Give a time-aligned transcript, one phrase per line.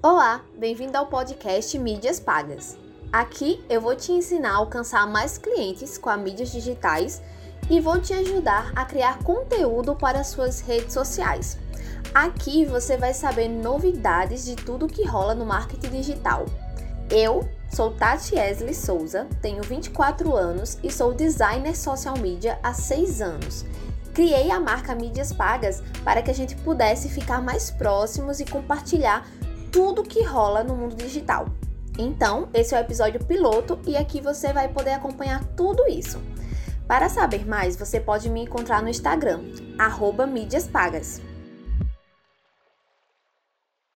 [0.00, 2.78] Olá, bem-vindo ao podcast Mídias Pagas.
[3.12, 7.20] Aqui eu vou te ensinar a alcançar mais clientes com as mídias digitais
[7.68, 11.58] e vou te ajudar a criar conteúdo para suas redes sociais.
[12.14, 16.46] Aqui você vai saber novidades de tudo que rola no marketing digital.
[17.10, 23.20] Eu sou Tati Esley Souza, tenho 24 anos e sou designer social media há 6
[23.20, 23.64] anos.
[24.14, 29.26] Criei a marca Mídias Pagas para que a gente pudesse ficar mais próximos e compartilhar
[29.70, 31.46] tudo que rola no mundo digital.
[31.98, 36.20] Então, esse é o episódio piloto e aqui você vai poder acompanhar tudo isso.
[36.86, 39.40] Para saber mais, você pode me encontrar no Instagram,
[40.26, 41.20] mídiaspagas.